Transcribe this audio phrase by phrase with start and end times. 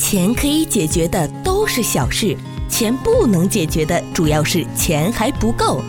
[0.00, 2.34] 钱可以解决的都是小事，
[2.70, 5.82] 钱不能解决的主要是钱还不够。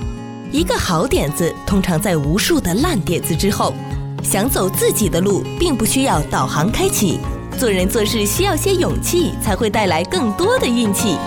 [0.51, 3.73] 一个好点子通常在无数的烂点子之后。
[4.21, 7.19] 想走自己的路，并不需要导航开启。
[7.57, 11.17] 做人做事需要些勇气，才会带来更多的运气。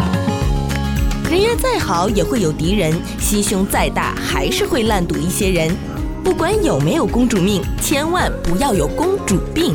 [1.29, 5.75] 人缘再好也会有敌人，心胸再大还是会烂赌一些人。
[6.23, 9.75] 不管有没有公主命，千万不要有公主病。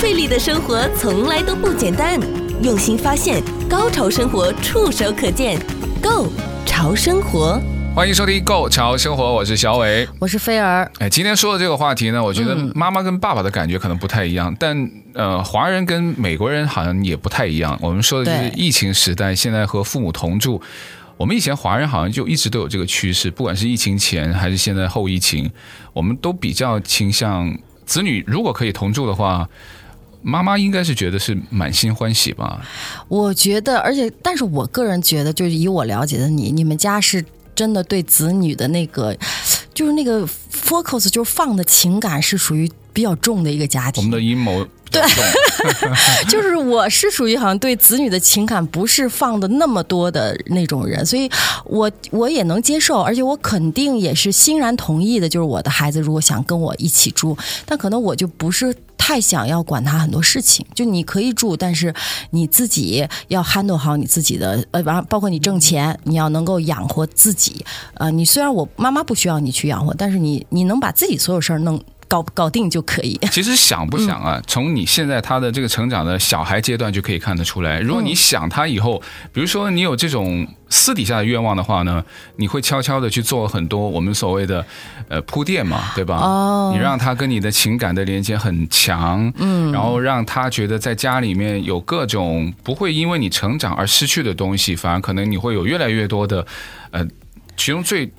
[0.00, 2.18] 不费力的生活从来都不简单，
[2.62, 5.60] 用心发现，高潮生活触手可见
[6.02, 6.32] Go
[6.64, 7.60] 潮生活。
[7.94, 10.90] 欢迎收听《Go 潮生活》，我是小伟，我是菲儿。
[11.00, 17.78] 哎，今天说的这个话题呢，我觉得妈妈跟爸爸的感觉可能不太一样，嗯、但呃，华人跟美国人好像也不太一样。
[17.82, 20.62] 我们说的就是疫情时代，现在和父母同住。
[21.18, 25.50] 我们以前华人好像就一直都有这个趋势，不管是疫情前还是现在后疫情，
[25.92, 27.54] 我们都比较倾向
[27.84, 29.46] 子女如果可以同住的话，
[30.22, 32.60] 妈妈应该是觉得是满心欢喜吧？
[33.08, 37.24] 我觉得，而且，但是我个人觉得，就是以我了解的你，你们家是。
[37.52, 39.14] 真的对子女的那个，
[39.74, 44.02] 就是那个 focus，就是放的情感是属于比较重的一个家庭。
[44.02, 44.66] 我们的阴谋。
[44.90, 45.02] 对，
[46.26, 51.30] 就是我是属于好像对子女的情感不是放的那么多的那种人，所以
[51.64, 55.28] 我我也能接受，而且我肯定也是欣然同意的。
[55.28, 58.74] 就是我的孩子如果想跟我一起住，但可能我就不是
[59.10, 60.64] 太想要管他很多事情。
[60.72, 61.92] 就你可以住，但是
[62.30, 67.64] 你自己要 handle 好你自己的，呃，完包括你挣钱，你要能够养活自己。
[67.94, 71.82] 啊，你虽然我妈妈不需要你去养活，但是你你能把自己所有事儿弄。
[72.10, 73.16] 搞搞定就可以。
[73.30, 74.42] 其实想不想啊？
[74.48, 77.78] 从你现在他的这个成长的小孩阶段就可以看得出来。
[77.78, 79.00] 如果你想他以后，
[79.32, 84.66] 比如说你有这种私底下的愿望的话呢，你会悄悄的去做很多我们所谓的
[85.08, 86.16] 呃铺垫嘛，对吧？
[86.16, 86.72] 哦。
[86.74, 96.44] 你让他跟你的情感的连接很强，嗯，然后让他觉得在家里面有各种不会因为你成长而失去的东西，反而可能你会有越来越多的
[96.90, 97.06] 呃，
[97.56, 98.12] 其中最。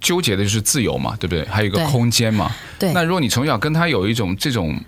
[0.00, 1.44] 纠结的就是自由嘛，对不对？
[1.46, 2.50] 还有一个空间嘛。
[2.78, 2.92] 对。
[2.92, 4.78] 那如果你从小跟他有一种这种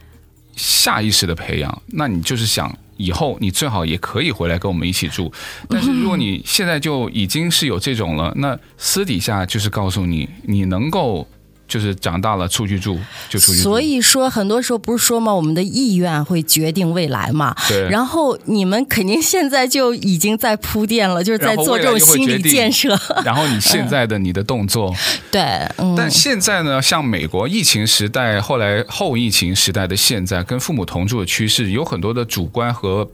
[0.57, 5.33] 下意识的培养，那你就是想以后你最好也可以回来跟我们一起住。
[5.69, 11.29] 但是如果你现在就已经是有这种了，那私底下就是告诉你，你能够。
[11.69, 12.99] 就是长大了出去住
[13.29, 13.63] 就出去住。
[13.63, 17.55] 所以说很多时候不是说嘛，我们的意愿会决定未来嘛。
[17.69, 17.89] 对。
[17.91, 22.89] 然后你们肯定现在就已经在铺垫了，就是在做这种心理建设。
[22.89, 24.93] 然后，然后你现在的你的动作，
[25.31, 25.43] 对。
[25.77, 25.95] 嗯。
[25.97, 33.09] 但现在呢，像美国疫情时代，后来后疫情时代的现在，跟父母同住的趋势有很多的主观和。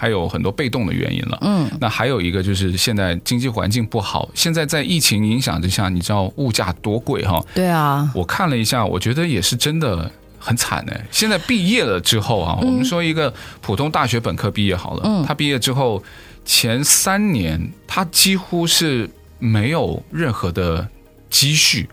[0.00, 7.44] 还有很多被动的原因了，嗯，那还有一个就是现在经济环境不好，现在在疫情影响之下，你知道物价多贵哈？
[7.52, 11.06] 对啊，我看了一下，我觉得也是真的很惨哎。
[11.10, 16.00] 现在毕业了之后啊，我们说一个普通大学本科毕业好了，嗯，他毕业之后
[16.44, 19.10] 前三年他几乎是
[19.40, 20.86] 没有任何的
[21.28, 21.88] 积蓄。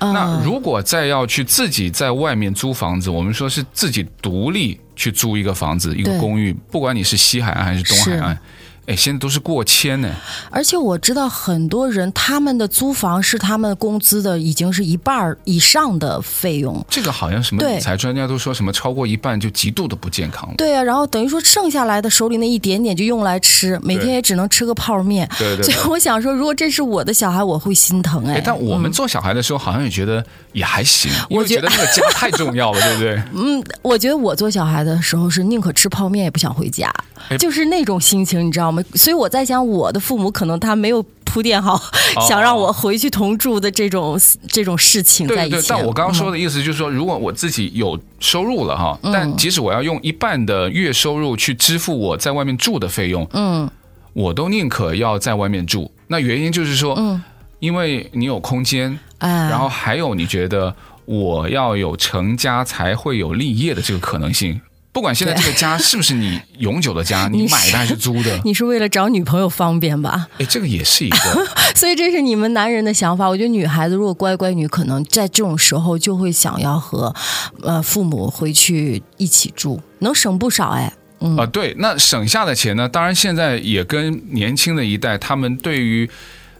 [0.00, 8.38] 那如果再要去自己在外面租房子，我们说是自己独立去租一个房子，一个公寓，不管你是西海岸还是东海岸。
[8.86, 10.10] 哎，现在都是过千呢。
[10.50, 16.84] 而且我知道很多人，他们的租房是他们工资的已经是一半以上的费用。
[16.88, 20.54] 这个好像什么理财专家都说什么超过一半就极度的不健康了。
[20.56, 25.28] 对啊，然后等于说剩下来的手里那一点点就用来吃，每天也只能吃个泡面。
[25.38, 25.62] 对对。
[25.62, 28.42] 所以我想说，如果这是我的小孩，我会心疼哎。
[28.44, 33.22] 但我们做小孩的时候，好像也觉得也还行，我觉得那个家太重要了， 对不对？
[33.32, 36.92] 嗯，我觉得我做小孩的时候是宁可吃泡面也不想回家，
[37.38, 38.71] 就是那种心情，你知道吗？
[38.94, 41.80] 所以我在想，我的父母可能他没有铺垫好，
[42.28, 44.18] 想让我回去同住的这种
[44.48, 45.56] 这种事情在一起。
[45.56, 53.68] 对对，但我刚刚说的意思就是说，如果我自己有收入了哈，但即使我要用一半的月收入去支付我在外面住的费用，嗯，
[54.12, 55.90] 我都宁可要在外面住。
[56.06, 57.22] 那原因就是说，嗯，
[57.58, 60.74] 因为你有空间，然后还有你觉得
[61.06, 64.60] 我要有成家才会有立业的这个可能性。
[64.92, 68.40] 不管现在这个家是不是你永久的家， 你买的还是租的？
[68.44, 70.28] 你是为了找女朋友方便吧？
[70.38, 71.46] 哎，这个也是一个。
[71.74, 73.26] 所以这是你们男人的想法。
[73.26, 77.14] 我觉得女孩子如果乖乖女，可能在这种时候就会想要和
[77.62, 80.92] 呃父母回去一起住，能省不少哎。
[81.20, 82.86] 嗯啊，对，那省下的钱呢？
[82.86, 86.08] 当然现在也跟年轻的一代他们对于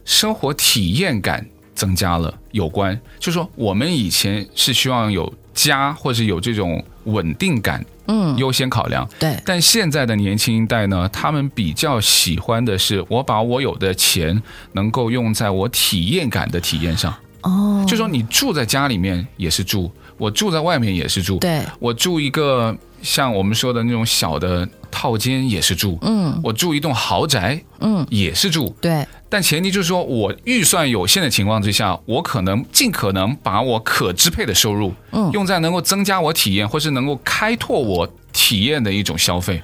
[0.07, 2.99] 生活体验感增加了有关。
[3.19, 7.85] 就是说我们以前是希望有家或者有这种稳定感。
[8.07, 9.09] 嗯，优先考量。
[9.19, 17.15] 对，但现在的年轻一代呢，他们比较喜欢的是，我把我有的钱能够用在我体验感的体验上。
[17.43, 21.39] 哦，就说你住在家里面也是住，我住在外面也是住。
[21.39, 29.07] 对，我住一个像我们说的那种小的套间也是住，嗯，我住一栋豪宅，嗯，也是住，对。
[29.29, 39.63] 但前提就是说我预算有限的情况之下，我可能尽可能把我可支配的收入，嗯，用在能够增加我体验或是能够开拓我体验的一种消费。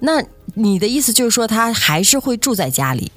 [0.00, 0.22] 那
[0.54, 3.10] 你的意思就是说，他还是会住在家里，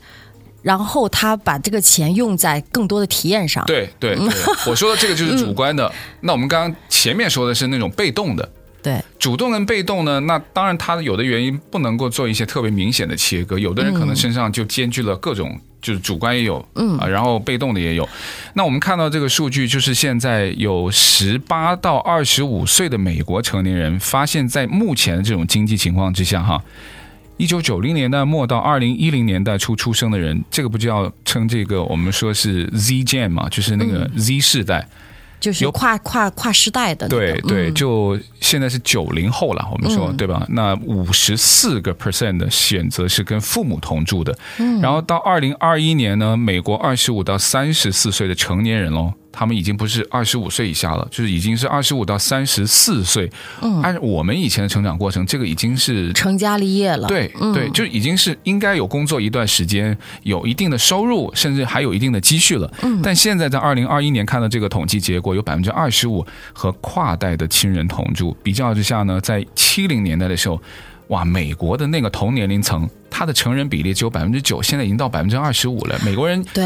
[0.61, 3.65] 然后他把这个钱用在更多的体验上。
[3.65, 4.29] 对对对，
[4.67, 5.85] 我说的这个就是主观的。
[5.87, 8.49] 嗯、那我们刚刚前面说的是那种被动的。
[8.81, 18.07] 对，主动跟被动呢，那当然他有的原因不能够做一些特别明显的切割，有的人可能身上就兼具了各种，嗯、就是主观也有，嗯啊，然后被动的也有。
[18.53, 26.63] 那我们看到这个数据，就是现在有十八到二十五岁的美国成年人，发现在目前的这种经济情况之下，哈，
[27.35, 34.79] 一九九零年代末到二零一零年代初出生的人，这个不就要称这个我们说是 Z Gen 嘛，就是那个 Z 世代。
[34.79, 35.08] 嗯
[35.39, 40.45] 就是跨跨跨时代的，对对，就现在是九零后了，我们说对吧？
[40.49, 44.37] 那五十四个 percent 的选择是跟父母同住的，
[44.81, 49.13] 然后到二零二一年呢，美国二十五到三十四岁的成年人喽。
[49.39, 53.31] 他们已经不是二十五岁以下了，就是已经是二十五到三十四岁。
[53.61, 57.07] 嗯，按我们以前的成长过程，这个已经是成家立业了。
[57.07, 62.69] 对对，就已经是应该有工作一段时间，有一定的收入，甚至还有一定的积蓄了。
[62.81, 68.35] 嗯，但现在在二零二一年看到这个统计结果，有百分之二十五和跨代的亲人同住。
[68.43, 70.61] 比较之下呢，在七零年代的时候。
[71.09, 75.97] 哇，美国的那个同年龄层，他的成人比例只有百分之九，现在已经到百分之二十五了。
[76.05, 76.63] 美国人对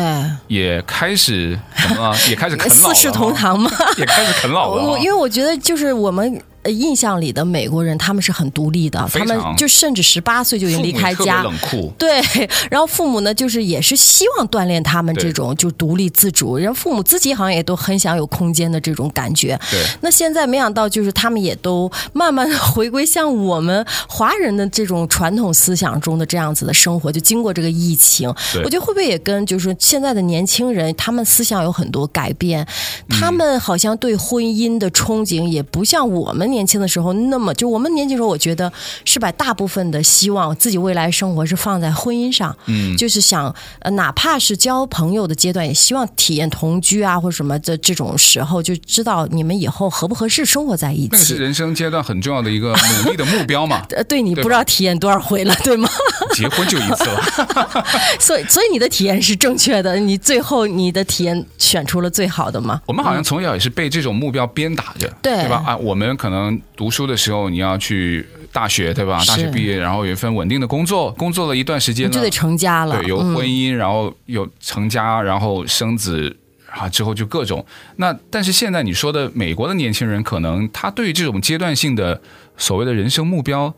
[0.48, 2.14] 也开始什么？
[2.30, 2.94] 也开始啃老了。
[2.96, 3.72] 四世同堂吗？
[3.98, 5.00] 也开始啃老了。
[5.00, 6.42] 因为我觉得，就是我们。
[6.66, 11.92] 印象里的美国人，他们是很独立的，他们就甚至十八岁就已经离开家，冷酷。
[11.98, 12.22] 对，
[12.72, 19.60] 然后父母呢，就是也是希望锻炼他们这种就独立自主，然后父母自己好像也都很想有空间的这种感觉。
[19.70, 28.30] 对，那现在没想到，就是他们也都慢慢的回归像我们华人的这种传统思想中的这样子的生活，就经过这个疫情，
[28.64, 32.66] 我觉得会不会也跟就是现在的年轻人，他们思想有很多改变，
[33.10, 36.53] 他们好像对婚姻的憧憬也不像我们。
[36.54, 38.72] 年轻的时候，那么就我们年轻时候，我觉得
[39.04, 51.10] 是把大部分的希望自己未来生活是放在婚姻上，嗯，就是想呃，哪怕是交朋友的阶段，也希望体验同居啊，或者什么的这种时候，就知道你们以后合不合适生活在一起。
[51.12, 53.82] 那是人生阶段很重要的一个努力的目标嘛？
[53.96, 55.90] 呃，对，你不知道体验多少回了，对吗？
[56.34, 57.86] 结婚就一次了，
[58.20, 62.82] 所以所以你的体验是正确的，你最后你的体验选出了最好的嘛？
[62.86, 65.64] 我们好像从小也是被这种目标鞭打着，对对吧？
[65.66, 66.43] 啊，我们可能。
[66.76, 69.22] 读书的时候，你要去大学，对吧？
[69.28, 73.00] 大学毕业，然后有一份稳定的工作，工作了一段时间呢，就得成家了。
[73.00, 76.36] 对，有婚姻，嗯、然后有成家，然后生子
[76.70, 77.66] 啊，之后就各种。
[77.98, 82.22] 那但是现在你说的美国的年轻人，可能他对于这种阶段性的
[82.58, 83.74] 所谓的人生目标。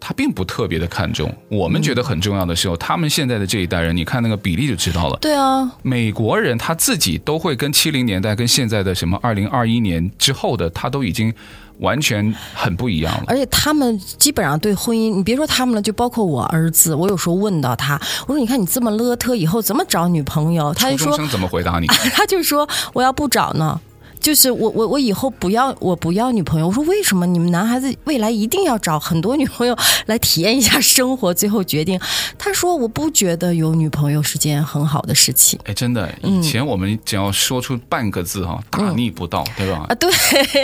[0.00, 5.18] 他并不特别的看重，我们觉得很重要的时候，他们现在的这一代人，你看那个比例就知道了。
[5.20, 11.34] 对啊，美国人他自己都会跟七零年代跟现在的什么二零二一年之后的，他都已经
[11.80, 13.24] 完全很不一样了。
[13.26, 23.80] 而且他们基本上对婚姻，你别说他们了，就包括我儿子，我有时候问到他，我说：“你看你这么邋遢，以后怎么找女朋友？”他就说：“初中生怎么回答你？” 他就说：“我要不找呢。”
[24.20, 26.66] 就是我我我以后不要我不要女朋友。
[26.66, 29.76] 我说为什么你们男孩子未来一定要找很多女朋友
[30.06, 31.98] 来体验一下生活，最后决定？
[32.36, 35.58] 他说我不觉得有女朋友是件很好的事情。
[35.64, 39.86] 哎，真的，以前我们只要说出半个字哈，大逆不道，对吧？
[39.88, 40.10] 啊，对，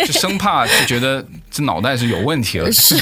[0.06, 2.70] 就生怕就觉得这脑袋是有问题了。
[2.72, 2.96] 是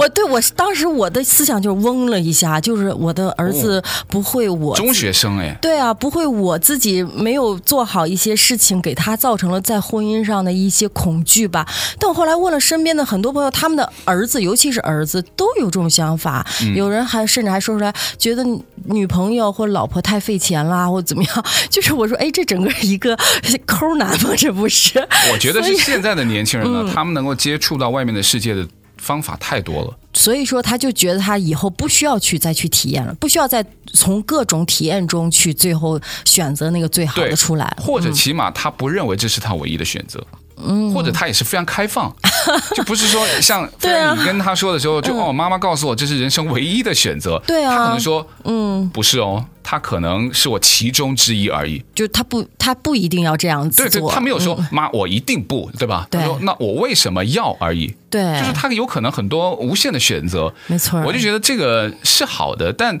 [0.00, 9.97] 我对我当时我的思想就嗡了一下，就是我的儿子不会我中学生哎，对啊，不会我自己没有做好一些事情，给他造成了再婚。
[9.98, 11.66] 婚姻上的一些恐惧吧，
[11.98, 16.46] 但我后来问了身边的很多朋友，他们的儿子，尤其是儿子，都有这种想法。
[16.62, 18.44] 嗯、有人还甚至还说出来，觉得
[18.84, 21.44] 女朋友或老婆太费钱啦，或怎么样。
[21.68, 23.18] 就是我说，哎，这整个一个
[23.66, 24.30] 抠男吗？
[24.38, 25.04] 这不是？
[25.32, 28.64] 我觉得是现在的年轻人呢， 嗯、他们能够接触到外面的世界的
[28.98, 29.96] 方法太多了。
[30.12, 33.64] 所以说，他就觉得他以后不需要去再去体验了，不需要再
[33.94, 40.24] 从各种体验中去最后选择那个最好的出来，或者起码他不认为这是他唯一的选择。
[40.60, 42.12] 嗯，或者他也是非常开放，
[42.74, 47.40] 就不是说像对你跟他说的时候，就哦，妈妈告诉我这是人生唯一的选择。
[47.46, 51.82] 对啊，他可能说，嗯，不是哦，他可能是我其中之一而已。
[51.94, 54.10] 就他不，他不一定要这样子做。
[54.10, 56.06] 他没有说妈，我一定不，对吧？
[56.10, 57.94] 他说那我为什么要而已。
[58.10, 60.52] 对，就是他有可能很多无限的选择。
[60.66, 62.98] 没错，我就觉得这个是好的，但。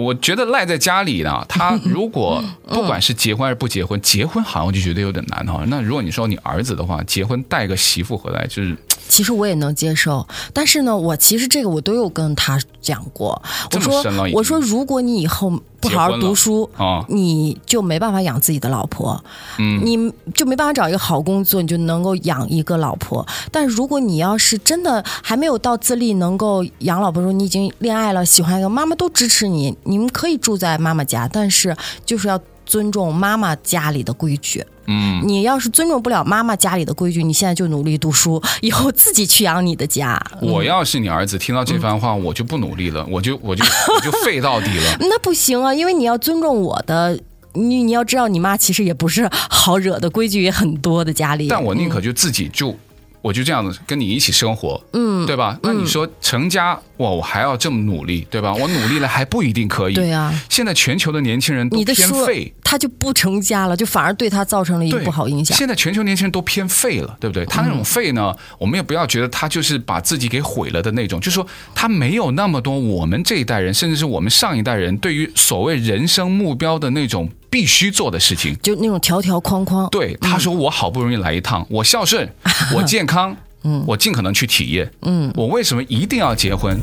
[0.00, 5.62] 我觉得赖在家里呢， 他如果不管是结婚还是不结婚，结婚好像就觉得有点难哈。
[5.68, 8.76] 那如果你说你儿子的话，结婚带个媳妇回来，就是
[9.10, 10.24] 其实我也能接受，
[10.54, 13.42] 但是呢，我其实这个我都有跟他讲过。
[13.74, 14.02] 我说，
[14.32, 15.50] 我说，如果你以后
[15.80, 19.22] 不好好读书，哦、你就没办法养自己的老婆，
[19.58, 23.26] 嗯，你就没办法找一个好工作，你就能够养一个老婆。
[23.50, 31.76] 但如果你要是真的还没有到自立能够养老婆的时候，你已经恋爱了，喜欢一个妈妈都支持你，你们可以住在妈妈家，但是
[32.06, 34.64] 就是要尊重妈妈家里的规矩。
[34.86, 40.20] 嗯，你要是尊重不了妈妈家里的规矩，你现在就努力读书，以后自己去养你的家。
[40.40, 44.96] 我要是你儿子，听到这番话，我就不努力了，我就我就我就废到底了。
[45.02, 47.18] 那不行啊，因为你要尊重我的，
[47.54, 51.48] 你你要知道，你妈其实也不是好惹的，规矩也很多的家里。
[51.48, 52.78] 但我宁可就自己住。
[53.22, 55.58] 我就这样子跟你一起生活，嗯，对吧？
[55.62, 58.54] 那你说成家，哇，我还要这么努力，对吧？
[58.54, 59.94] 我努力了还不一定可以。
[59.94, 65.56] 对啊，现在全球的年轻人都偏废，他就不成家了，就反而对他造成了一个不好影响。
[65.56, 67.44] 现在全球年轻人都偏废了，对不对？
[67.46, 77.28] 他那种废呢，我们也不要觉得他就是把自己给毁了的那种，就是说他没有那么多我们这一代人，甚至是我们上一代人对于所谓人生目标的那种。
[77.50, 79.88] 必须做的事情，就那种条条框框。
[79.90, 82.26] 对，他说：“我好不容易来一趟，嗯、我孝顺，
[82.72, 86.80] 我健康，嗯，我尽可能去体验，嗯，我为什么一定要结婚？”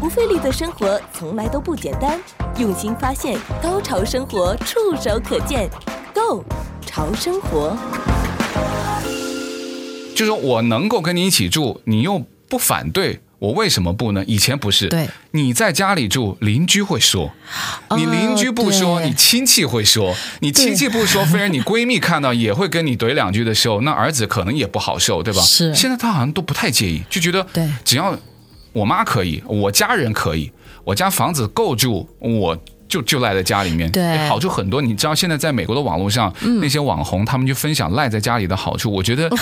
[0.00, 2.18] 不费力的生活从来都不简单，
[2.56, 5.68] 用心发现，高潮生活触手可见
[6.14, 6.44] ，Go
[6.86, 7.76] 潮生活。
[10.14, 13.20] 就是说我能够跟你一起住，你又不反对。
[13.38, 14.24] 我为什么不呢？
[14.26, 17.30] 以前不是，对，你在家里住，邻居会说，
[17.96, 25.40] 你邻居不说，你亲戚会说，你亲戚不说，非然你闺蜜看到也会跟你怼两句的时候， 那儿子可能也不好受，对吧？
[25.42, 25.72] 是。
[25.72, 28.16] 现在他好像都不太介意，就觉得，对，只要
[28.72, 30.50] 我妈可以，我家人可以，
[30.82, 34.82] 我家房子够住，我就就赖在家里面，对，好处很多。
[34.82, 39.30] 你知道现在在美国的网络上，那些网红他们就分享赖在家里的好处，我觉得。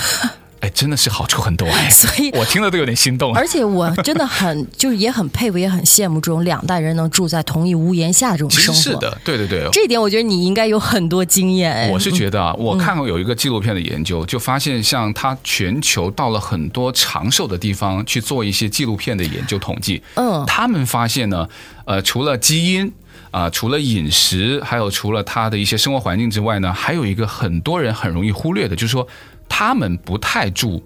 [0.66, 3.32] 哎，真的是好处很多哎， 所以我听了都有点心动。
[3.34, 8.80] 而且我真的很， 就是也很佩服，也很羡慕这种两代人能住在同一屋檐下这种生活。
[8.80, 11.88] 是的，对对对，这一点我觉得你应该有很多经验。
[11.90, 21.48] 我是觉得啊，我看过有一个纪录片的研究，就发现像他全球到了很多长寿的地方去做一些纪录片的研究统计，嗯，他们发现呢，
[21.84, 22.86] 呃，除了基因
[23.30, 29.06] 啊、呃，除了饮食，还有除了他的一些生活环境之外呢，还有一个很多人很容易忽略的，就是说。
[29.48, 30.82] 他们不太住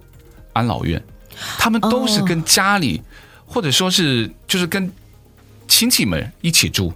[0.52, 1.02] 安老院，
[1.58, 3.02] 他们都是跟家里
[3.46, 3.54] ，oh.
[3.54, 4.92] 或者说是就是跟
[5.66, 6.92] 亲戚们一起住。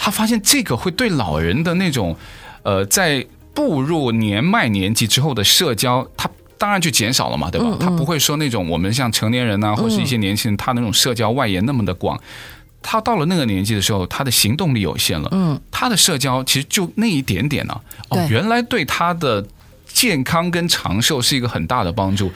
[0.00, 2.16] 他发现这个会对老人的那种，
[2.62, 7.76] 呃，在步入年迈年纪之后的社交，他当然就减少了嘛，对吧？
[7.80, 12.20] 他不会说那种我们像成年人呐、啊，或是一些年轻人，他那种社交外延那么的广。
[12.80, 17.80] 他到了那个年纪的时候，他的行动力有限了，嗯，他的社交其实就那一点点呢、啊。
[18.10, 19.44] 哦，原来对他的。
[19.92, 22.30] 健康跟长寿是一个很大的帮助，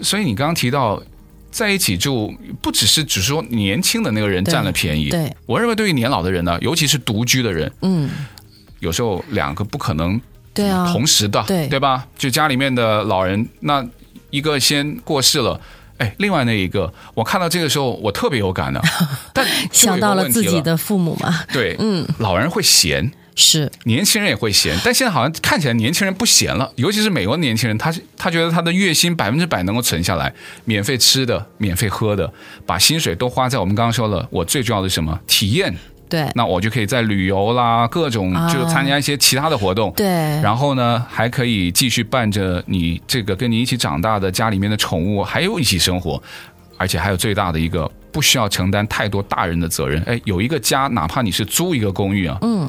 [0.00, 1.02] 所以你刚刚提到
[1.50, 5.10] 在一起住，不只是只是说年轻的那个人占了便宜。
[5.10, 8.08] 对，我认为对于年老的人呢，尤其是独居的人，嗯，
[8.78, 10.20] 有时候两个不可能
[10.54, 11.66] 对啊同时的，对。
[11.68, 12.06] 对吧？
[12.16, 13.84] 就家里面的老人，那
[14.30, 15.60] 一个先过世了，
[15.98, 18.80] 哎，另外那一个，我看到这个时候我特别有感的，
[19.34, 23.10] 但想到了自己的父母嘛，对，嗯，老人会闲。
[23.34, 30.32] 是，年轻人也会闲，但现在好像看起来年轻人不闲了，尤其是美国的年轻人，他他觉得他的月薪百分之百能够存下来，
[30.64, 32.32] 免费吃的，免费喝的，
[32.66, 35.18] 把薪水都花在我们刚刚说了，我最重要的是什么？
[35.26, 35.74] 体验。
[36.08, 39.92] 对，那我就可以在旅游啦，各种就参加一些其他的活动。
[39.96, 40.06] 对，
[40.42, 46.20] 然后呢，还可以继续伴着你这个跟你一起长大的家里面的宠物，还有一起生活，
[46.76, 50.02] 而且还有最大的一个，不需要承担太多大人的责任。
[50.02, 52.68] 哎，有一个家，哪怕你是租一个公寓啊，嗯。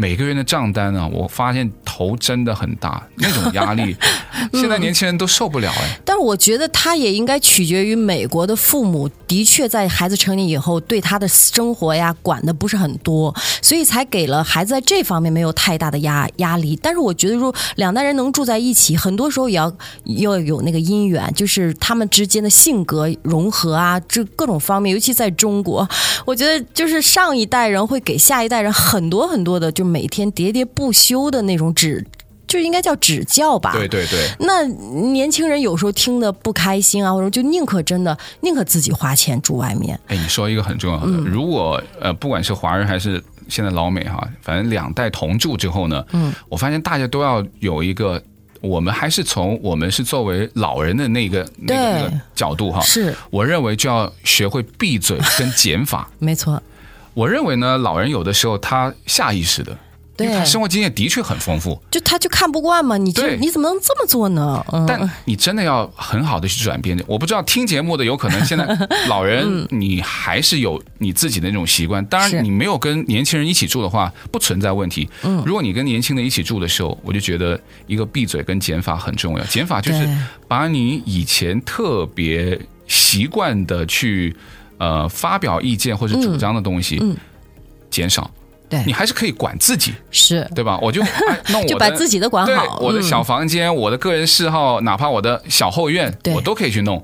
[0.00, 3.96] 每个月的账单啊，我发现头真的很大，那种压力，
[4.54, 6.00] 现在年轻人都受不了哎、嗯。
[6.04, 16.78] 但是我觉得他也应该取决于美国的父母，的确在孩子成年以后对他的生活呀管的不是很多，所以才给了孩子在这方面没有太大的压压力。
[16.80, 25.88] 但是我觉得，说两代人能住在一起，很多时候也要要有那个姻缘，就是他们之间的性格融合啊，这各种方面，尤其在中国，
[26.24, 29.87] 我觉得就是上一代人会给下一代人很多很多的就。
[29.88, 32.06] 每天喋喋不休的那种指，
[32.46, 33.72] 就应该叫指教吧。
[33.72, 34.28] 对对对。
[34.38, 39.98] 那年轻人有时候听的不开心啊，或者就宁可真的宁可自己花钱住外面。
[40.06, 48.22] 哎，你说一个很重要的，嗯、如果呃，不管是华人还是现在老美哈，反正两代同住之后呢，嗯，我发现大家都要有一个，
[48.60, 56.10] 我们还是从我们是作为老人的那个那个那个角度哈，是我认为就要学会闭嘴跟减法。
[56.18, 56.62] 没错。
[57.18, 59.76] 我认为呢，老人有的时候他下意识的，
[60.16, 64.64] 对他生活经验的确很丰富，就他就看不惯嘛，你就你怎么能这么做呢？
[64.72, 66.96] 嗯、但你真的要很好的去转变。
[67.08, 68.64] 我不知道听节目的有可能现在
[69.10, 72.06] 老人，你还是有你自己的那种习惯。
[72.06, 75.08] 当然，你没有跟年轻人一起住的话，不存在问题。
[75.24, 79.44] 嗯，如果你跟年轻人一起住的时候，我就觉得一个闭嘴跟减法很重要。
[79.46, 80.08] 减法就是
[80.46, 82.56] 把你以前特别
[82.86, 84.36] 习惯的去
[84.78, 87.16] 呃发表意见或者主张的东西，嗯，
[87.90, 88.30] 减少。
[88.68, 90.78] 对，你还是可以管自己，是对吧？
[90.82, 91.02] 我就
[91.48, 97.02] 弄我，就把自己的管好，我的小房间，嗯、我的个人嗜好，哪怕我的小后院，我都可以去弄。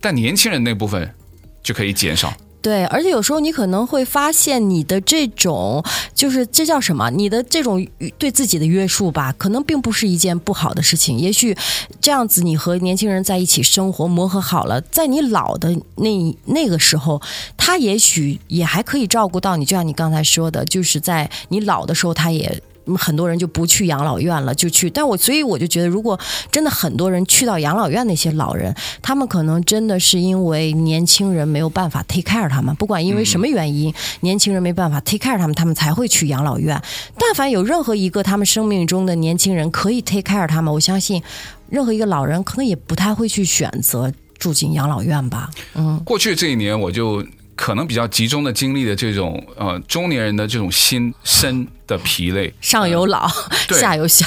[0.00, 1.14] 但年轻人那部分
[1.62, 2.32] 就可以减少。
[2.62, 7.10] 对，而且有时候你可能会发现，你的这种就是这叫什么？
[7.10, 7.84] 你的这种
[8.16, 11.18] 对自己的约束吧，可能并不是一件不好的事情。
[11.18, 11.56] 也许
[12.00, 17.20] 这样子，你和年轻人在一起生活磨合好了，在你老的那那个时候，
[17.56, 19.64] 他也许也还可以照顾到你。
[19.64, 22.62] 就像你刚才说的，就是在你老的时候，他也。
[22.96, 24.90] 很多人就不去养老院了，就去。
[24.90, 26.18] 但我所以我就觉得，如果
[26.50, 36.80] 真的很多人去到养老院，那些老人，他们可能真的是因为年轻人没有办法 take care 他们，不管因为什么原因，年轻人没办法 take care 他们，他们才会去养老院。
[37.18, 41.22] 但凡有任何一个他们生命中的年轻人可以 take care 他们，我相信
[41.68, 45.50] 任何一个老人可能也不太会去选择住进养老院吧。
[45.74, 47.24] 嗯，过去这一年我就。
[47.62, 53.30] 可能比较集中的经历的这种呃中年人的这种心身的疲累，上有老，
[53.68, 54.26] 呃、下有小。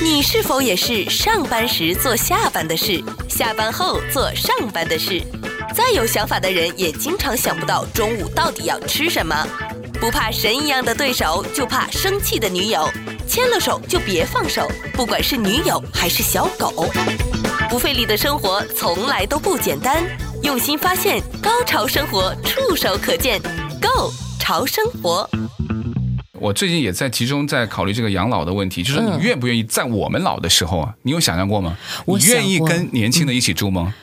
[0.00, 5.20] 你是否也是上班时做下班的事，下班后做上班的事？
[5.74, 9.34] 再有想法的人也经常想不到中午到底要吃什么。
[10.00, 12.88] 不怕神一样的对手，就怕生气的女友。
[13.30, 16.90] 牵了手就别放手，不管是女友还是小狗。
[17.68, 20.02] 不费力的生活从来都不简单，
[20.42, 23.40] 用心发现，高潮生活触手可见
[23.80, 24.10] Go
[24.40, 25.30] 潮生活。
[26.40, 30.96] 我最近也在集中在考虑这个养老的问题，就是你愿不愿意在我们老的时候啊？
[31.02, 31.78] 你有想象过吗？
[32.06, 33.94] 你愿意跟年轻的一起住吗？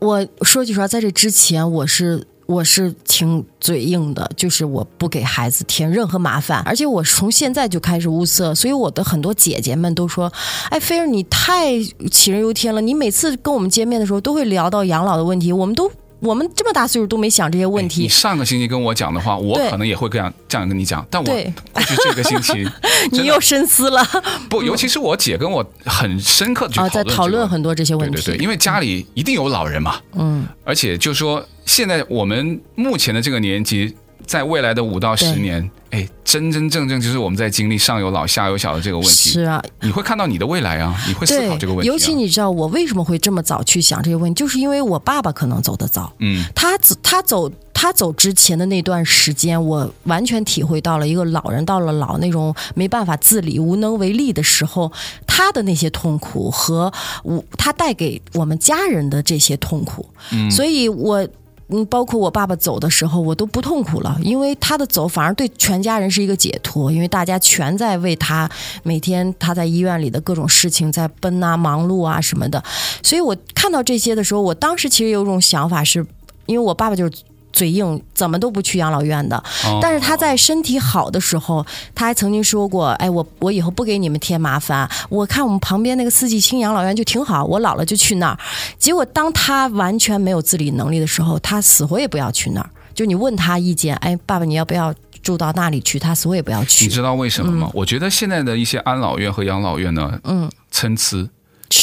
[0.00, 2.26] 我说句实话，在这之前我是。
[2.46, 10.32] 我是挺嘴硬的，就是我不给孩子添任何麻烦，而且我从现在就开始物色，所以我的很多姐姐们都说
[10.70, 22.68] ：“哎，菲儿你太杞人忧天了，你每次跟我们见面的时候都会聊到养老的问题，我们都我们这么大岁数都没想这些问题。”你上个星期跟我讲的话，我可能也会这样这样跟你讲，但我过去这个星期
[23.12, 24.04] 你又深思了。
[24.48, 28.16] 不，尤其是我姐跟我很深刻的去讨论、这个、在讨论很多这些问题。
[28.16, 31.46] 对对对，因为家里一定有老人嘛，嗯，而且就说。
[31.66, 33.92] 现在我们目前的这个年纪，
[34.24, 39.30] 在未来的五到十年，哎，真真正正就是我们在经历上有老下有小的这个问题。
[39.30, 41.92] 是啊，你会看到你的未来啊，你会思考这个问题啊。
[41.92, 46.12] 尤其你知道我为什么会这么早去想这个问题，就是因为我爸爸可能走得早。
[46.18, 54.90] 嗯，他走他走他走之前的那段时间，我完全体会到了一个老人到了老那种没办法自理、无能为力的时候，
[55.24, 60.04] 他的那些痛苦和我他带给我们家人的这些痛苦。
[60.32, 61.26] 嗯，所以我。
[61.68, 68.48] 嗯，包括我爸爸走的时候，我都不痛苦了，因为他的走反而对全家人是一个解脱，因为大家全在为他
[68.82, 72.62] 每天他在医院里的各种事情在奔啊、忙碌啊什么的，
[73.02, 76.06] 所以我看到这些的时候，我当时其实有种想法是，
[76.46, 77.12] 因为我爸爸就是。
[77.56, 79.42] 嘴硬，怎么都不去养老院的。
[79.80, 81.64] 但是他在身体好的时候，
[81.94, 84.86] 他还曾经说过：“哎，我我以后不给你们添麻烦。
[85.08, 88.38] 我看我们旁边那个四季青养老院就挺好，我老了就去那儿。”
[88.78, 92.68] 结果当他完全没有自理能力的时候，他死活也不要去那儿。
[92.94, 95.98] 就你问他意见，哎，爸爸你要不要住到那里去？
[95.98, 96.84] 他死活也不要去。
[96.84, 97.68] 你知道为什么吗？
[97.68, 101.26] 嗯、我觉得现在的一些安老院和养老院呢，嗯，参差。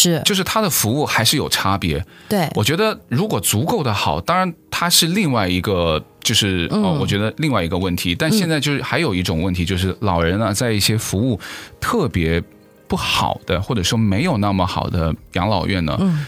[0.03, 2.05] 是，就是它的服务还是有差别。
[2.27, 8.13] 对，我觉得如果足够的好，当然它是另外一个，就是、嗯、哦，我觉得另外一个问题。
[8.13, 11.39] 但现在就是还有一种问题，就是老人啊，在一些服务
[11.79, 12.43] 特别
[12.87, 16.25] 不好的，或者说没有那么好的养老院呢，嗯，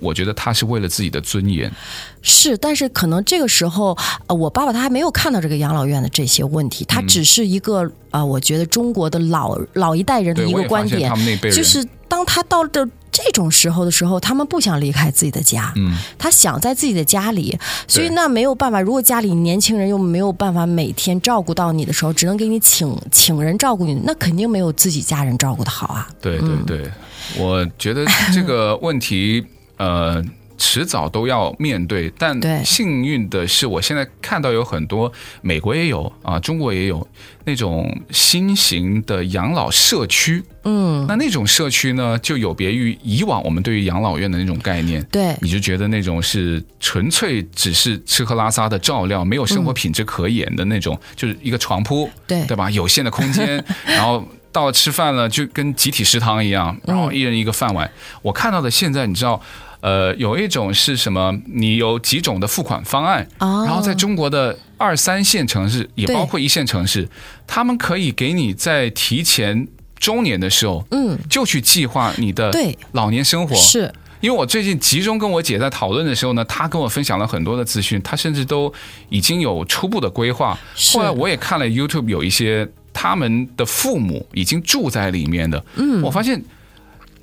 [0.00, 1.72] 我觉得他是为了自己的尊严。
[2.20, 11.82] 是，但是可能这个时候，呃，我爸爸他还没有看到这个养老院的这些问题，他只是一个啊、嗯呃，我觉得中国的老老一代人的一个观点，他们那辈人就是。
[12.06, 12.68] 当他到了
[13.16, 18.80] 这种时候的时候，他们不想离开自己的家，嗯，他想在自己的家里，所以那没有办法。
[18.80, 26.08] 如果家里年轻人又没有办法每天照顾到你的时候，只能给你请请人照顾你，那肯定没有自己家人照顾的好啊。
[26.20, 26.90] 对对对，
[27.38, 29.46] 我觉得这个问题，
[29.76, 30.20] 呃。
[30.56, 32.12] 迟早都要面对。
[32.18, 35.12] 但幸运的是，我现在看到有很多
[35.42, 37.06] 美国也有啊，中国也有
[37.44, 40.42] 那种新型的养老社区。
[40.66, 45.04] 嗯，那那种社区呢，就有别于以往我们对于养老院的那种概念。
[45.12, 52.70] 对，你就觉得那种是纯粹只是吃喝拉撒的照料，没有生活品质可言的那种，嗯、就是一个床铺，对对吧？
[52.70, 57.86] 有限的空间， 然后到了吃饭了，就跟集体食堂一样，然后一人一个饭碗。
[57.86, 59.38] 嗯、我看到的现在，你知道，
[59.84, 61.38] 呃，有一种是什么？
[61.46, 67.06] 你有几种的付款方案，哦、然后在中国的二三线城市，也包括一线城市，
[67.46, 69.68] 他们可以给你在提前。
[69.96, 72.52] 中年的时候，嗯，就去计划你的
[72.92, 73.54] 老年生活。
[73.56, 78.70] 是因为我最近集中跟我姐在讨论的时候呢，她跟我分享了很多的资讯，她甚至都
[79.08, 80.58] 已经有初步的规划。
[80.92, 86.42] 后来我也看了 YouTube，有一些他们的父母已经住在里面的，嗯，我发现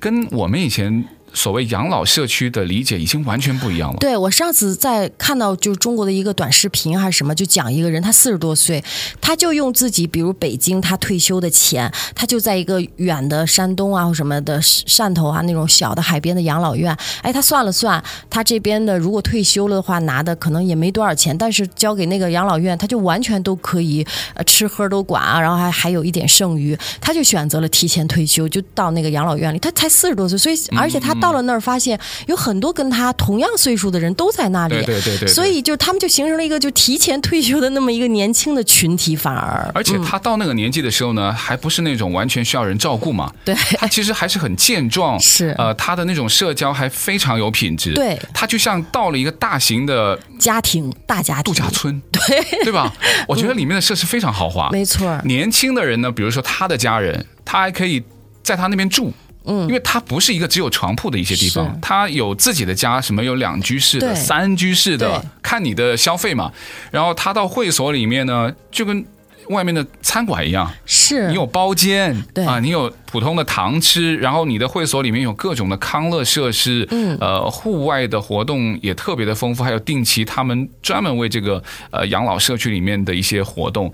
[0.00, 1.04] 跟我们以前。
[1.34, 3.96] 所谓养老社区的理解已经完全不一样了。
[3.98, 8.82] 对，我上次在看到就是中国的一个短视频还是什么，就讲一个人，他四十多岁，
[9.20, 31.16] 他就用自己比如北京他退休的钱，他就在一个远的山东啊或什么的汕头啊那种小的海边的养老院，哎，他算了算，他这边的如果退休了的话，拿的可能也没多少钱，但是交给那个养老院，他就完全都可以呃吃喝都管啊，然后还还有一点剩余，他就选择了提前退休，就到那个养老院里，他才四十多岁，所以而且他。
[31.22, 52.92] 到了那儿，发现有很多跟他同样岁数的人都在那里，对对对对，所以就他们就形成了一个就提前退休的那么一个年轻的群体，反而而且他到那个年纪的时候呢，还不是那种完全需要人照顾嘛，对，他其实还是很健壮， 是呃，他的那种社交还非常有品质，对，他就像到了一个大型的家庭大家庭度假村，对对吧？
[53.28, 55.20] 我觉得里面的设施非常豪华，没错。
[55.24, 58.02] 年轻的人呢，比如说他的家人，他还可以
[58.42, 59.12] 在他那边住。
[59.44, 66.52] 嗯，因为它不是一个只有床铺的一些地方，它有自己的家，什么有两居室的、三居室的，看你的消费嘛。
[66.90, 69.04] 然后他到会所里面呢，就跟
[69.48, 71.26] 外面的餐馆一样，是。
[71.28, 72.46] 你有包间，对。
[72.46, 83.92] 啊，你有普通的堂吃，然后你的会所里面有各种的康乐设施，嗯，呃，户外的活动也特别的丰富，还有定期他们专门为这个呃养老社区里面的一些活动，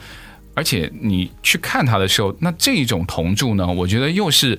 [0.52, 4.58] 而且你去看他的时候，那这种同住呢，我觉得又是。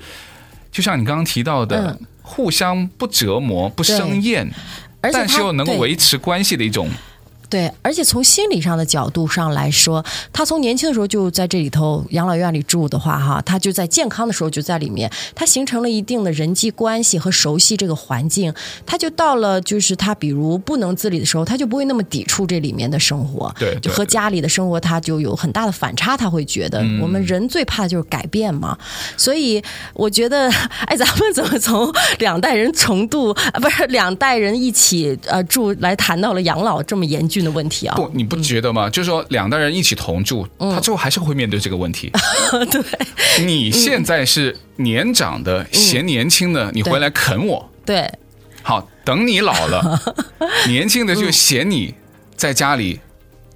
[0.71, 4.49] 就像你刚刚提到的，嗯、互相不折磨、不生厌，
[5.01, 6.89] 但是又能够维持关系的一种。
[7.49, 18.53] 对，而且从心理上的角度上来说，他从年轻的时候就在这里头养老院里住的话，哈，他就在健康的时候就在里面，他形成了一定的人际关系和熟悉这个环境，
[18.85, 28.85] 他就到了就是他比如不能自理的时候，他就不会那么抵触这里面的生活，对，就和家里的生活他就有很大的反差，他会觉得我们人最怕的就是改变嘛，嗯、
[29.17, 29.59] 所以
[29.95, 30.47] 我觉得，
[30.85, 37.95] 哎，咱们怎么从两代人重度啊，不是两代人一起呃住来谈到了养老这么严峻的问题啊！
[37.95, 38.87] 不，你不觉得吗？
[38.87, 42.11] 嗯、就是说，两代人一起同住，嗯、他最后还是会面对这个问题。
[42.71, 47.69] 对，你现在是年长的，嗯、嫌年轻的，你回来啃我。
[47.85, 48.11] 对，
[48.61, 50.01] 好，等你老了，
[50.67, 51.93] 年轻的就嫌你
[52.35, 52.99] 在家里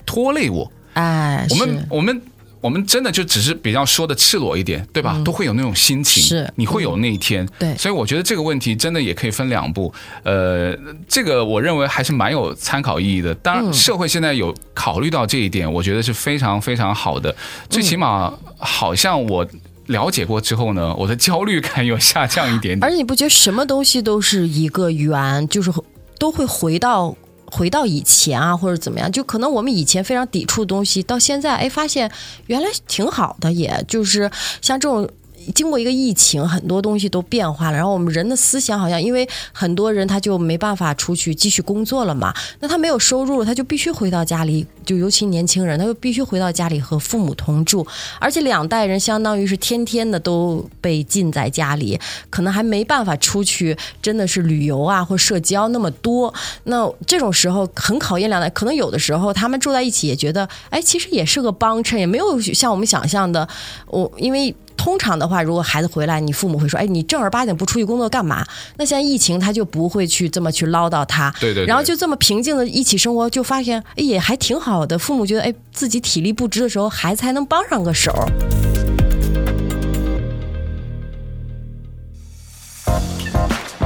[0.06, 0.72] 拖累我。
[0.94, 2.22] 哎，我们我们。
[2.64, 5.16] 我们真的就只是比较说的赤裸一点，对吧？
[5.18, 7.44] 嗯、都会有那种心情，是你会有那一天。
[7.44, 9.94] 嗯、对，所以我觉得这个问题真的也可以分两步。
[10.24, 10.74] 呃，
[11.06, 13.36] 这个我认为还是蛮有参考意义的。
[13.36, 17.36] 当然，社会现在有考虑到这一点，我觉得是非常非常好的。
[17.70, 19.46] 最起码，好像我
[19.88, 22.84] 了解过之后呢，我的焦虑感有下降一点点。
[22.84, 25.70] 而你不觉得什么东西都是一个圆，就是
[26.18, 27.14] 都会回到。
[27.56, 32.12] 回到以前啊，或者怎么样，就可能我们以前非常抵触的东西，到现在哎，发现
[32.48, 35.08] 原来挺好的，也就是像这种。
[35.54, 37.78] 经过一个疫情，很多东西都变化了。
[37.78, 44.66] 然后我们人的思想好像，因为很多人他就没办法出去继续工作了嘛，那他没有收入，他就必须回到家里。
[44.86, 47.86] 就尤其年轻人，他就必须回到家里和父母同住。
[48.20, 51.98] 而且两代人相当于是天天的都被禁在家里，
[52.30, 56.34] 可能还没办法出去，真的是旅游啊或社交那么多。
[56.66, 58.50] 那这种时候很考验两代。
[58.50, 63.48] 可能有的时候他们住在一起也觉得，哎，其实也是个帮衬，也没有像我们想象的，
[63.88, 64.54] 我因为。
[64.78, 68.46] 通常的话，如果孩子回来，你父母会说：“哎，你正儿八经不出去工作干嘛？”
[68.78, 71.34] 那现在疫情，他就不会去这么去唠叨他。
[71.40, 71.66] 对对对。
[71.66, 74.98] 然后就这么平静的一起生活，就发现哎也还挺好的。
[74.98, 78.14] 父母觉得哎自己体力不支的时候，孩子还能帮上个手。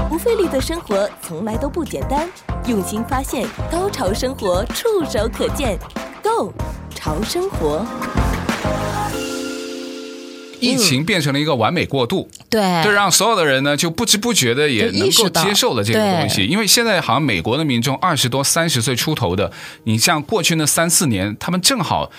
[0.09, 2.27] 不费力的生活从来都不简单，
[2.65, 5.77] 用心发现，高潮生活触手可见
[6.23, 6.51] Go
[6.93, 7.85] 潮生活。
[10.59, 16.45] 疫情变成了一个完美过渡，对，就让所有的人呢就不知不觉的也能够接受了这个东西。
[16.45, 19.51] 因为现在好像美国的民众二十多、三十岁出头的，
[19.83, 22.11] 你像过去那三四年，他们正好。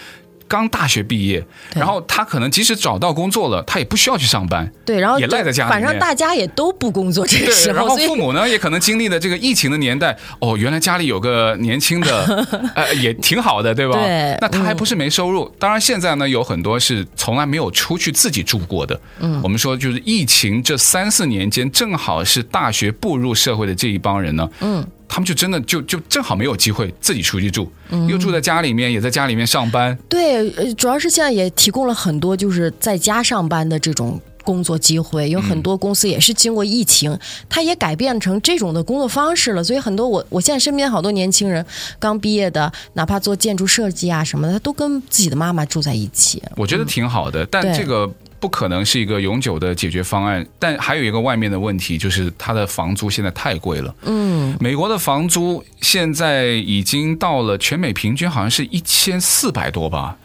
[0.48, 5.80] 刚大学毕业，然后他可能即使找到工作了，他也不需要去上班，对，然后也赖在家里面。
[5.80, 13.98] 反正大家也都不工作这个时候，然后父母呢也可能经历了这个疫情的年代，哦，原来家里有个年轻的， 呃，也挺好的，对吧？
[14.00, 15.44] 对，那他还不是没收入。
[15.44, 18.98] 嗯、当然现在呢有很多是从来没有出去自己住过的。
[19.20, 24.87] 嗯，我们说就是疫情这三四年间，正好是大学步入社会的这一帮人呢，嗯。
[25.08, 27.70] 他们就真的就就正好没有机会自己出去住，
[28.08, 29.96] 又住在家里面，也在家里面上班。
[30.08, 37.18] 对，主要是现在也提供了很多就是在家上班的这种工作机会，有很多公司也是经过疫情，
[37.48, 39.64] 它也改变成这种的工作方式了。
[39.64, 41.64] 所以很多我我现在身边好多年轻人
[41.98, 46.42] 刚毕业的，哪怕做建筑设计啊什么的，他都跟自己的妈妈住在一起。
[46.56, 48.08] 我觉得挺好的，但这个。
[48.40, 53.94] 不可能是一个永久的解决方案，但还有一个外面的问题，就是它的房租现在太贵了。
[54.03, 60.16] 嗯，美国的房租现在已经到了全美平均好像是一千四百多吧？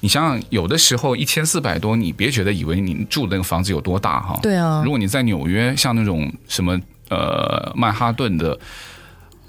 [0.00, 4.38] 你想想，有的时候一千四百多，你别觉得以为你住的那个房子有多大哈？
[4.42, 8.58] 对啊，如果你在纽约，像那种什么呃曼哈顿的。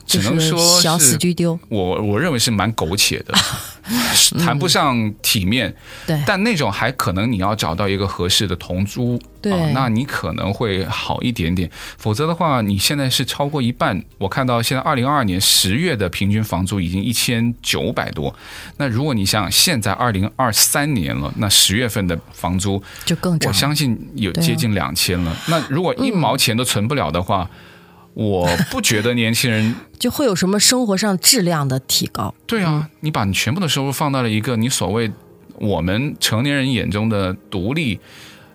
[0.05, 3.33] 只能说是小死居丢，我我认为是蛮苟且的，
[4.39, 5.69] 谈不上体面。
[5.69, 5.75] 嗯、
[6.07, 11.69] 对，但那种还可能你要找到一个合适的同租，对、呃，那你可能会好一点点。
[11.97, 14.03] 否则的话，你现在是超过一半。
[14.17, 18.35] 我看到现在二零二二年十月的平均房租已经一千九百多。
[18.77, 25.35] 那如果你想现在二零二三年了，那十月份的房租就更涨，我相信有接近两千了。
[25.47, 27.49] 那如果一毛钱都存不了的话。
[27.51, 27.57] 嗯
[28.13, 32.33] 我不觉得年轻人 就会有什么生活上质量的提高。
[32.45, 35.11] 对啊，你把你全部的收入放到了一个你所谓
[35.55, 37.99] 我们成年人眼中的独立，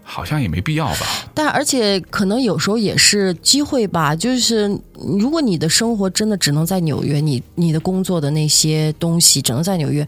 [0.03, 1.07] 好像也没必要吧。
[1.35, 10.07] 但而且可能有时候也是机会吧，就是如果你的生活真的只能在纽约，你你的工作的那些东西只能在纽约，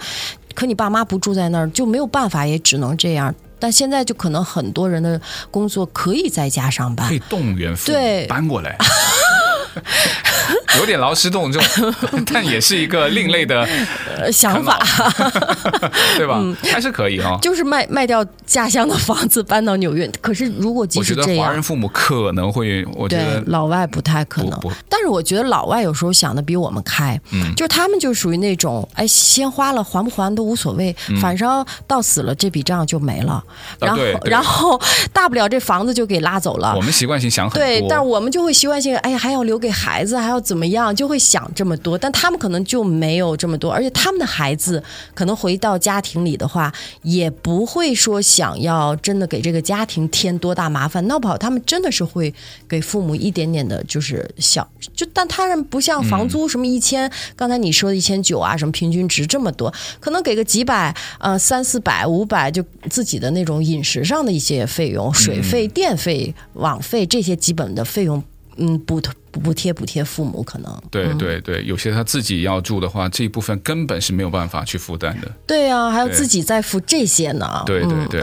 [0.55, 3.35] 可你爸妈不住在那儿，就没有办法，也只能这样。
[3.59, 8.77] 但现在就可能很多人的工作可以在家上班，可以动员父母搬过来。
[9.75, 11.63] 哈 哈有点劳师动众
[12.33, 13.67] 但也是一个另类的
[14.33, 14.79] 想法，
[16.17, 16.41] 对吧？
[16.71, 17.39] 还是可以哈、哦。
[17.43, 20.11] 就是卖卖掉家乡的房子，搬到纽约。
[20.21, 24.59] 可是如果即使这样，我觉得华人父母可能会，我觉得老外不太可能。
[24.89, 33.43] 但是我觉得老外有时候想的比我们开，嗯，就是他们就属于那种，哎，先花了还不还都无所谓，反正到死了这笔账就没了。
[33.81, 34.81] 然后，然后
[35.13, 36.75] 大不了这房子就给拉走了。
[36.77, 40.60] 我们习惯性想很多，对，但是我们就会习惯性，哎呀，还要留给孩子，还要怎么？
[40.61, 40.95] 怎么样？
[40.95, 44.83] 就会想这么多，但他们可能就没有这么多，而且他们的孩子
[45.15, 46.71] 可能回到家庭里的话，
[47.01, 52.35] 也不会说想要真的给这个家庭添多大麻烦，闹不好他们真的是会
[52.69, 68.23] 给父母一点点的，就是小就，但他人不像房租什么一千、嗯，刚才你说的一千九啊，什么平均值这么多，可能给个几百，呃，三四百、五百，就自己的那种饮食上的一些费用，水费、电费、网费这些基本的费用，
[68.61, 69.01] 嗯，补。
[69.33, 75.33] 补贴补贴父母可能对对对，有些他自己要住的话，这一部分根本是没有办法去负担的。
[75.47, 77.63] 对啊，还要自己再付这些呢。
[77.65, 78.21] 对对对，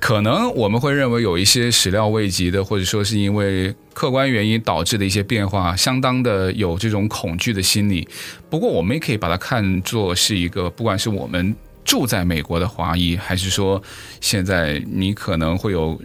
[0.00, 8.08] 可能我们会认为有一些始料未及的，或者说是因为客观原因导致的一些变化，相当的有这种恐惧的心理。
[8.50, 13.80] 不过我们也可以把它看作是一个，不管是我们住在美国的华裔，还是说
[14.20, 15.96] 现在你可能会有。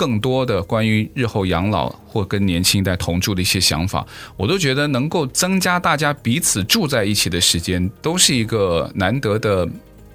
[0.00, 4.06] 更多的关于日后养老或跟年轻一代同住的一些想法，
[4.38, 9.68] 我都觉得能够增加大家彼此住在一起的时间，都是一个难得的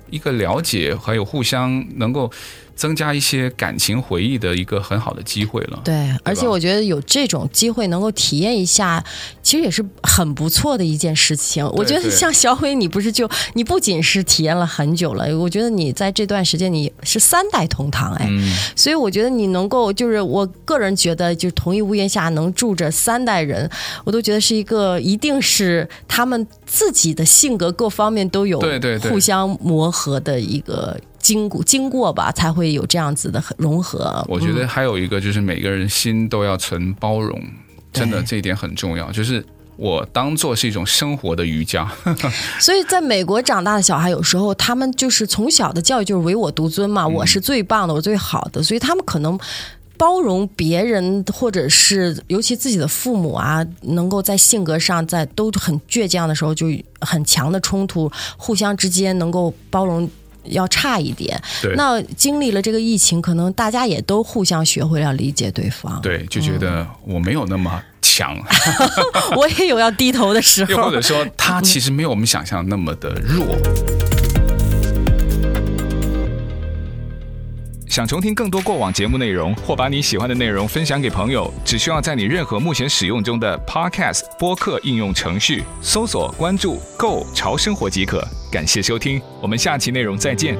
[0.09, 2.31] 一个了解，还有互相能够。
[2.75, 5.81] 增加一些感情回忆的一个很好的机会了。
[5.83, 9.03] 对，而且我觉得有这种机会能够体验一下，
[9.41, 11.65] 其实也是很不错的一件事情。
[11.73, 18.29] 我觉得像小伟，你不是就你不仅是体验了很久了，我觉得你在这段时间你是三代同堂哎，
[18.75, 23.69] 所以我觉得你能够就是我个人觉得，就同一屋檐下能住着三代人，
[24.03, 30.99] 我都觉得是一个一定是他们自己的性格各方面都有对对互相磨合的一个。
[31.25, 34.23] 经过经过吧，才会有这样子的融合。
[34.27, 37.51] 我觉得还有一个就是每个人心都要存包容，嗯、
[37.91, 39.11] 真的这一点很重要。
[39.11, 39.43] 就是
[39.75, 41.91] 我当做是一种生活的瑜伽。
[42.61, 49.35] 所以在美国长大的小孩，有时候他们就是从小的教育就是唯我独尊嘛，我是最棒的，我最好的，所以他们可能
[49.97, 56.67] 包容别人，或者是尤其自己的父母啊，能够在性格上在都很倔强的时候，就
[57.01, 60.07] 很强的冲突，互相之间能够包容。
[60.47, 61.41] 要差一点。
[61.61, 61.73] 对。
[61.75, 65.99] 那经历了这个疫情，可能大家也都互相学会了理解对方。
[66.01, 68.37] 对，就觉得我没有那么强，
[69.35, 70.71] 我也有要低头的时候。
[70.71, 73.45] 又或者说，他其实没有我们想象那么的弱。
[77.95, 88.21] 想重听更多过往节目内容，或把你喜欢的内容分享给朋友，只需要在你任何目前使用中的 Podcast 播客应用程序搜索、关注“购潮生活”即可。
[88.51, 90.57] 感谢收听，我们下期内容再见。